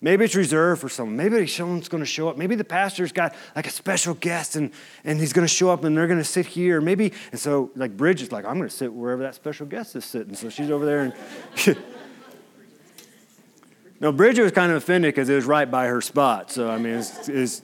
[0.02, 1.18] Maybe it's reserved for someone.
[1.18, 2.38] Maybe someone's going to show up.
[2.38, 4.72] Maybe the pastor's got like a special guest and,
[5.04, 6.80] and he's going to show up and they're going to sit here.
[6.80, 10.06] Maybe, and so like Bridget's like, I'm going to sit wherever that special guest is
[10.06, 10.36] sitting.
[10.36, 11.78] So she's over there and.
[14.00, 16.50] no, Bridget was kind of offended because it was right by her spot.
[16.50, 17.62] So, I mean, it's, it's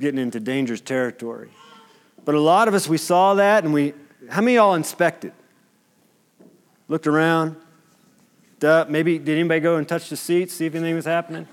[0.00, 1.50] getting into dangerous territory.
[2.28, 3.94] But a lot of us, we saw that and we,
[4.28, 5.32] how many y'all inspected?
[6.86, 7.56] Looked around,
[8.60, 11.48] Duh, maybe did anybody go and touch the seat, see if anything was happening?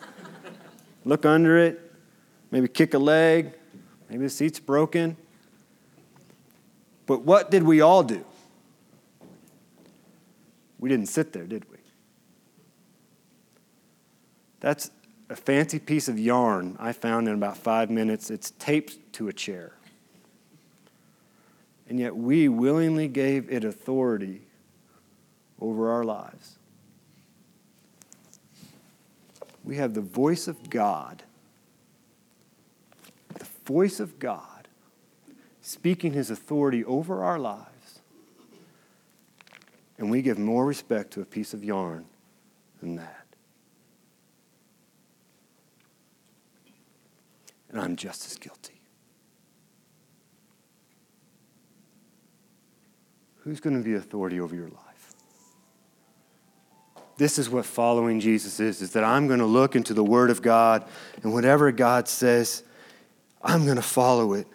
[1.05, 1.93] Look under it,
[2.51, 3.53] maybe kick a leg,
[4.09, 5.15] maybe the seat's broken.
[7.05, 8.25] But what did we all do?
[10.77, 11.77] We didn't sit there, did we?
[14.59, 14.91] That's
[15.29, 18.29] a fancy piece of yarn I found in about five minutes.
[18.29, 19.71] It's taped to a chair.
[21.87, 24.41] And yet we willingly gave it authority
[25.59, 26.57] over our lives.
[29.65, 31.23] we have the voice of God,
[33.39, 34.67] the voice of God
[35.59, 37.99] speaking his authority over our lives.
[39.97, 42.05] And we give more respect to a piece of yarn
[42.79, 43.25] than that.
[47.69, 48.74] And I'm just as guilty.
[53.45, 54.85] Who's going to be authority over your life?
[57.17, 60.29] this is what following Jesus is, is that I'm going to look into the Word
[60.29, 60.85] of God,
[61.23, 62.63] and whatever God says,
[63.41, 64.47] I'm going to follow it.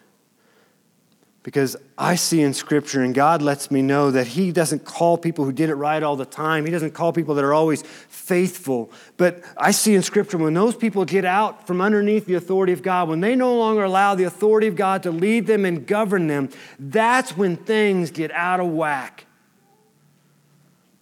[1.42, 5.46] Because I see in Scripture, and God lets me know that He doesn't call people
[5.46, 6.66] who did it right all the time.
[6.66, 8.92] He doesn't call people that are always faithful.
[9.16, 12.82] But I see in Scripture when those people get out from underneath the authority of
[12.82, 16.26] God, when they no longer allow the authority of God to lead them and govern
[16.26, 19.24] them, that's when things get out of whack.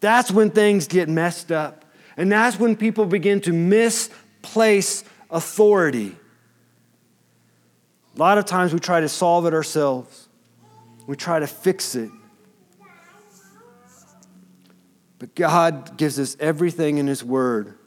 [0.00, 1.84] That's when things get messed up.
[2.16, 6.16] And that's when people begin to misplace authority.
[8.14, 10.27] A lot of times we try to solve it ourselves,
[11.08, 12.10] we try to fix it.
[15.18, 17.78] But God gives us everything in His Word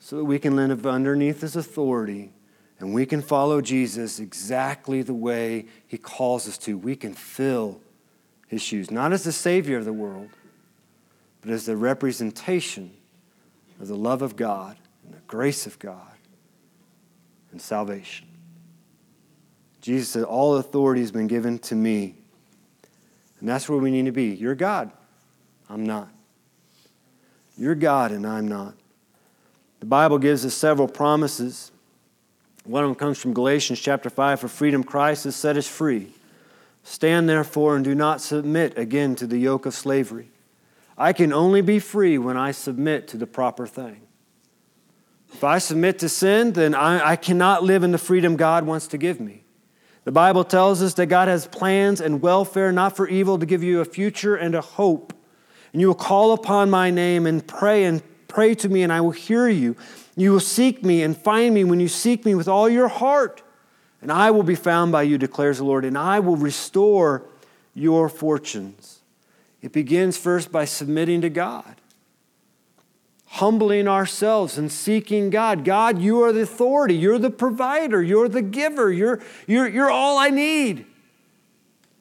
[0.00, 2.32] so that we can live underneath His authority
[2.80, 6.76] and we can follow Jesus exactly the way He calls us to.
[6.76, 7.80] We can fill
[8.48, 10.30] His shoes, not as the Savior of the world,
[11.42, 12.90] but as the representation
[13.80, 16.16] of the love of God and the grace of God
[17.52, 18.26] and salvation.
[19.80, 22.16] Jesus said, All authority has been given to me.
[23.40, 24.34] And that's where we need to be.
[24.34, 24.90] You're God.
[25.68, 26.08] I'm not.
[27.56, 28.74] You're God, and I'm not.
[29.80, 31.72] The Bible gives us several promises.
[32.64, 36.12] One of them comes from Galatians chapter 5 For freedom, Christ has set us free.
[36.82, 40.30] Stand therefore and do not submit again to the yoke of slavery.
[40.96, 44.02] I can only be free when I submit to the proper thing.
[45.32, 48.88] If I submit to sin, then I, I, cannot live in the freedom God wants
[48.88, 49.44] to give me.
[50.04, 53.62] The Bible tells us that God has plans and welfare, not for evil, to give
[53.62, 55.12] you a future and a hope.
[55.72, 59.00] And you will call upon my name and pray and pray to me, and I
[59.00, 59.76] will hear you.
[60.16, 63.42] You will seek me and find me when you seek me with all your heart.
[64.02, 67.26] And I will be found by you, declares the Lord, and I will restore
[67.74, 69.00] your fortunes.
[69.60, 71.76] It begins first by submitting to God,
[73.34, 75.64] humbling ourselves and seeking God.
[75.64, 80.18] God, you are the authority, you're the provider, you're the giver, you're, you're, you're all
[80.18, 80.84] I need.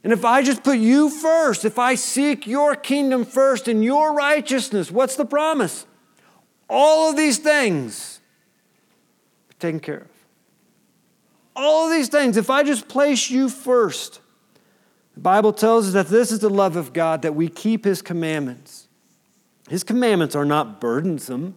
[0.04, 4.14] And if I just put you first, if I seek your kingdom first and your
[4.14, 5.86] righteousness, what's the promise?
[6.68, 8.22] All of these things
[9.52, 10.08] are taken care of.
[11.56, 14.20] All of these things, if I just place you first,
[15.14, 18.02] the Bible tells us that this is the love of God, that we keep His
[18.02, 18.88] commandments.
[19.70, 21.56] His commandments are not burdensome.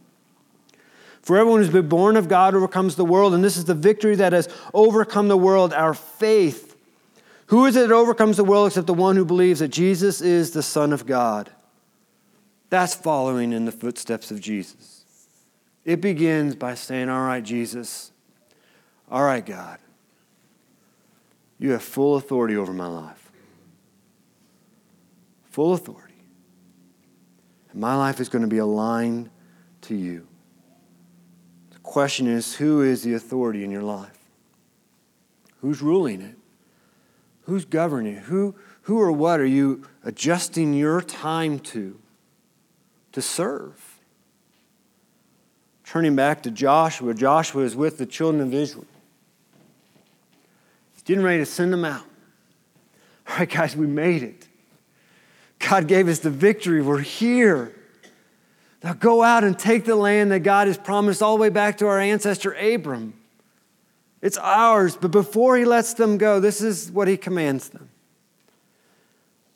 [1.23, 4.17] For everyone who's been born of God overcomes the world, and this is the victory
[4.17, 6.77] that has overcome the world, our faith.
[7.47, 10.51] Who is it that overcomes the world except the one who believes that Jesus is
[10.51, 11.51] the Son of God?
[12.71, 15.05] That's following in the footsteps of Jesus.
[15.85, 18.13] It begins by saying, All right, Jesus,
[19.11, 19.79] all right, God,
[21.59, 23.23] you have full authority over my life
[25.53, 26.02] full authority.
[27.73, 29.31] And my life is going to be aligned
[29.83, 30.27] to you.
[31.71, 34.19] The question is who is the authority in your life?
[35.61, 36.37] Who's ruling it?
[37.43, 38.23] Who's governing it?
[38.25, 41.99] Who, who or what are you adjusting your time to?
[43.13, 43.99] To serve.
[45.85, 48.87] Turning back to Joshua, Joshua is with the children of Israel.
[50.95, 52.05] He's getting ready to send them out.
[53.29, 54.49] All right, guys, we made it.
[55.69, 56.83] God gave us the victory.
[56.83, 57.73] We're here.
[58.83, 61.79] Now go out and take the land that God has promised all the way back
[61.79, 63.15] to our ancestor Abram.
[64.21, 67.91] It's ours, but before he lets them go, this is what he commands them.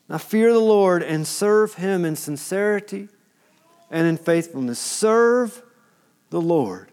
[0.09, 3.09] Now fear the Lord and serve him in sincerity
[3.91, 4.79] and in faithfulness.
[4.79, 5.61] Serve
[6.29, 6.91] the Lord.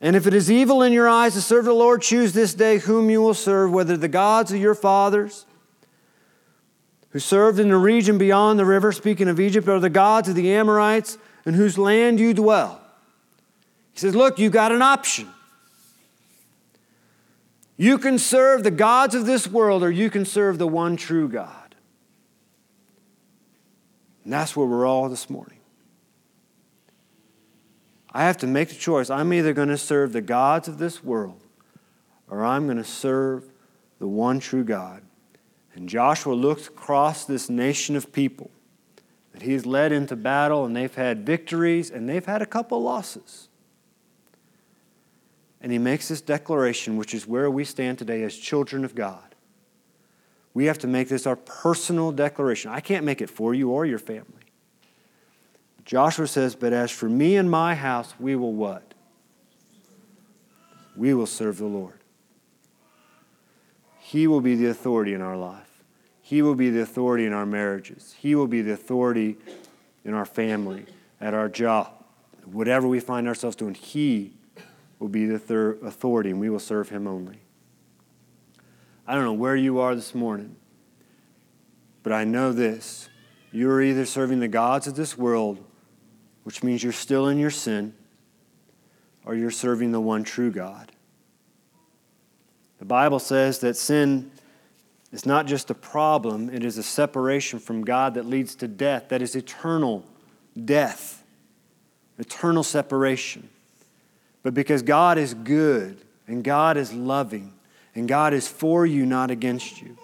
[0.00, 2.78] And if it is evil in your eyes to serve the Lord, choose this day
[2.78, 5.46] whom you will serve, whether the gods of your fathers
[7.14, 10.34] who served in the region beyond the river, speaking of Egypt, or the gods of
[10.34, 12.82] the Amorites in whose land you dwell.
[13.94, 15.28] He says, Look, you've got an option.
[17.78, 21.26] You can serve the gods of this world, or you can serve the one true
[21.26, 21.74] God.
[24.24, 25.60] And that's where we're all this morning.
[28.12, 29.08] I have to make the choice.
[29.08, 31.40] I'm either going to serve the gods of this world
[32.28, 33.44] or I'm going to serve
[33.98, 35.02] the one true God.
[35.74, 38.50] And Joshua looks across this nation of people
[39.32, 43.48] that he's led into battle, and they've had victories and they've had a couple losses.
[45.60, 49.34] And he makes this declaration, which is where we stand today as children of God.
[50.52, 52.70] We have to make this our personal declaration.
[52.70, 54.44] I can't make it for you or your family.
[55.84, 58.94] Joshua says, But as for me and my house, we will what?
[60.96, 61.98] We will serve the Lord.
[63.98, 65.63] He will be the authority in our life.
[66.24, 68.16] He will be the authority in our marriages.
[68.18, 69.36] He will be the authority
[70.06, 70.86] in our family,
[71.20, 71.92] at our job.
[72.46, 74.32] Whatever we find ourselves doing, He
[74.98, 77.40] will be the thir- authority, and we will serve Him only.
[79.06, 80.56] I don't know where you are this morning,
[82.02, 83.10] but I know this.
[83.52, 85.62] You're either serving the gods of this world
[86.44, 87.94] which means you're still in your sin,
[89.26, 90.92] or you're serving the one true God.
[92.78, 94.30] The Bible says that sin
[95.14, 99.10] is not just a problem, it is a separation from God that leads to death,
[99.10, 100.04] that is eternal
[100.64, 101.22] death,
[102.18, 103.48] eternal separation.
[104.42, 107.52] But because God is good and God is loving
[107.94, 109.96] and God is for you, not against you,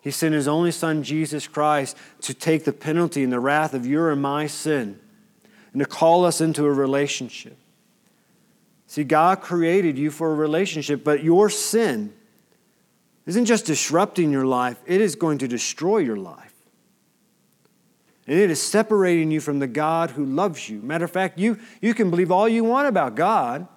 [0.00, 3.84] He sent His only Son, Jesus Christ, to take the penalty and the wrath of
[3.84, 4.98] your and my sin
[5.74, 7.58] and to call us into a relationship.
[8.86, 12.14] See, God created you for a relationship, but your sin
[13.26, 16.52] isn't just disrupting your life, it is going to destroy your life.
[18.26, 20.80] And it is separating you from the God who loves you.
[20.80, 23.68] Matter of fact, you, you can believe all you want about God.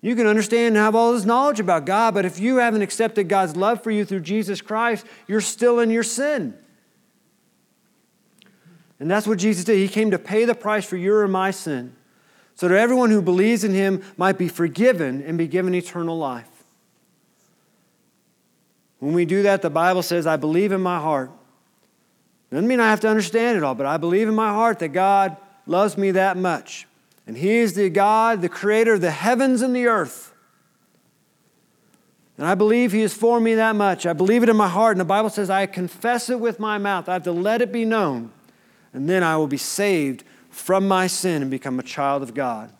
[0.00, 3.28] You can understand and have all this knowledge about God, but if you haven't accepted
[3.28, 6.54] God's love for you through Jesus Christ, you're still in your sin.
[8.98, 9.76] And that's what Jesus did.
[9.76, 11.96] He came to pay the price for your and my sin
[12.54, 16.49] so that everyone who believes in him might be forgiven and be given eternal life.
[19.00, 21.30] When we do that, the Bible says, I believe in my heart.
[22.50, 24.88] Doesn't mean I have to understand it all, but I believe in my heart that
[24.88, 25.36] God
[25.66, 26.86] loves me that much.
[27.26, 30.32] And He is the God, the creator of the heavens and the earth.
[32.36, 34.06] And I believe He is for me that much.
[34.06, 34.92] I believe it in my heart.
[34.92, 37.08] And the Bible says, I confess it with my mouth.
[37.08, 38.32] I have to let it be known
[38.92, 42.72] and then I will be saved from my sin and become a child of God.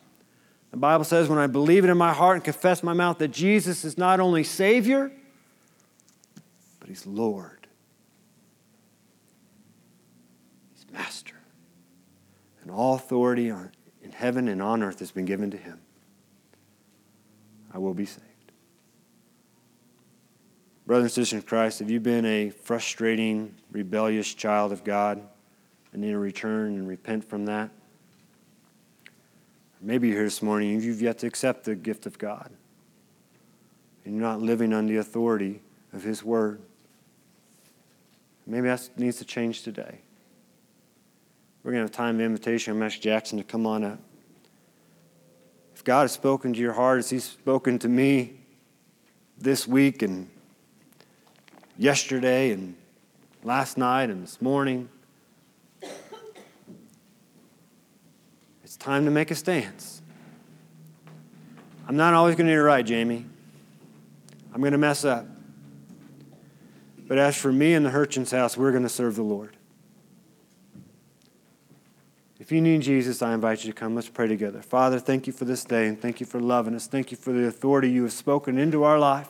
[0.70, 3.28] The Bible says, when I believe it in my heart and confess my mouth that
[3.28, 5.10] Jesus is not only Savior,
[6.90, 7.66] He's Lord,
[10.74, 11.36] He's Master.
[12.62, 15.80] And all authority in heaven and on earth has been given to Him.
[17.72, 18.26] I will be saved.
[20.86, 25.22] Brothers and sisters in Christ, have you been a frustrating, rebellious child of God?
[25.92, 27.70] and need to return and repent from that.
[29.80, 32.50] Maybe you're here this morning and you've yet to accept the gift of God.
[34.04, 35.62] And you're not living on the authority
[35.92, 36.60] of His Word.
[38.50, 40.00] Maybe that needs to change today.
[41.62, 42.82] We're going to have time of invitation.
[42.82, 44.00] I'm Jackson to come on up.
[45.72, 48.40] If God has spoken to your heart as He's spoken to me
[49.38, 50.28] this week and
[51.78, 52.74] yesterday and
[53.44, 54.88] last night and this morning,
[58.64, 60.02] it's time to make a stance.
[61.86, 63.26] I'm not always going to get it right, Jamie.
[64.52, 65.24] I'm going to mess up.
[67.10, 69.56] But as for me and the Hurchin's house, we're going to serve the Lord.
[72.38, 73.96] If you need Jesus, I invite you to come.
[73.96, 74.62] Let's pray together.
[74.62, 76.86] Father, thank you for this day and thank you for loving us.
[76.86, 79.26] Thank you for the authority you have spoken into our life,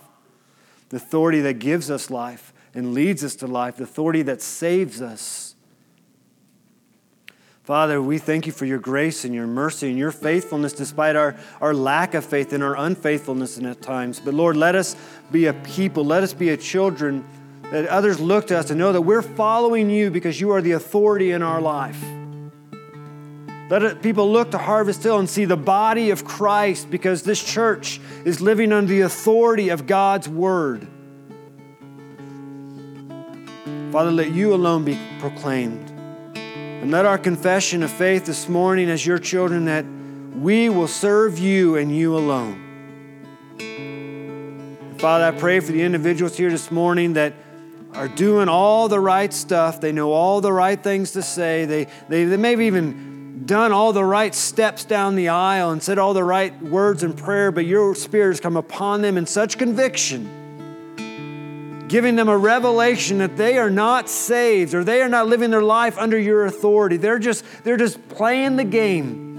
[0.90, 5.00] the authority that gives us life and leads us to life, the authority that saves
[5.00, 5.54] us.
[7.62, 11.34] Father, we thank you for your grace and your mercy and your faithfulness despite our,
[11.62, 14.20] our lack of faith and our unfaithfulness at times.
[14.20, 14.96] But Lord, let us
[15.32, 17.24] be a people, let us be a children
[17.70, 20.72] that others look to us and know that we're following you because you are the
[20.72, 22.02] authority in our life.
[23.70, 28.00] Let people look to Harvest Hill and see the body of Christ because this church
[28.24, 30.88] is living under the authority of God's word.
[33.92, 35.88] Father, let you alone be proclaimed.
[36.34, 39.84] And let our confession of faith this morning as your children that
[40.34, 42.66] we will serve you and you alone.
[44.98, 47.34] Father, I pray for the individuals here this morning that
[47.94, 49.80] are doing all the right stuff.
[49.80, 51.64] They know all the right things to say.
[51.64, 55.82] They, they, they may have even done all the right steps down the aisle and
[55.82, 59.26] said all the right words in prayer, but your Spirit has come upon them in
[59.26, 60.36] such conviction
[61.90, 65.60] giving them a revelation that they are not saved or they are not living their
[65.60, 66.96] life under your authority.
[66.96, 69.29] They're just, they're just playing the game.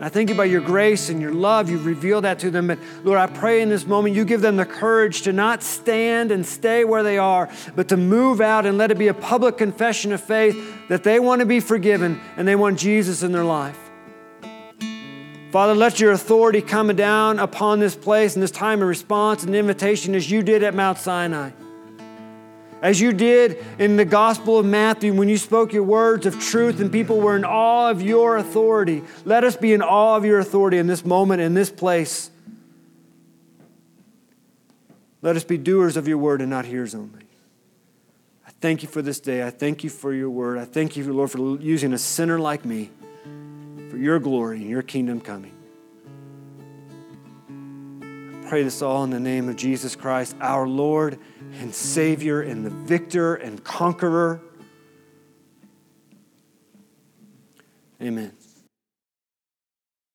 [0.00, 2.68] I thank you by your grace and your love, you've revealed that to them.
[2.68, 6.30] But Lord, I pray in this moment you give them the courage to not stand
[6.30, 9.58] and stay where they are, but to move out and let it be a public
[9.58, 13.44] confession of faith that they want to be forgiven and they want Jesus in their
[13.44, 13.78] life.
[15.50, 19.56] Father, let your authority come down upon this place and this time of response and
[19.56, 21.50] invitation as you did at Mount Sinai.
[22.80, 26.80] As you did in the Gospel of Matthew when you spoke your words of truth
[26.80, 29.02] and people were in awe of your authority.
[29.24, 32.30] Let us be in awe of your authority in this moment, in this place.
[35.22, 37.24] Let us be doers of your word and not hearers only.
[38.46, 39.44] I thank you for this day.
[39.44, 40.58] I thank you for your word.
[40.58, 42.90] I thank you, Lord, for using a sinner like me
[43.90, 45.54] for your glory and your kingdom coming.
[47.50, 51.18] I pray this all in the name of Jesus Christ, our Lord
[51.54, 54.40] and Savior and the victor and conqueror.
[58.00, 58.37] Amen.